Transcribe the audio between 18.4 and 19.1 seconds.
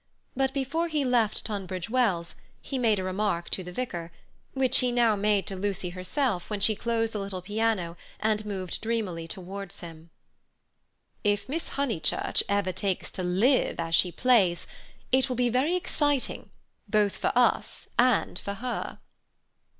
her."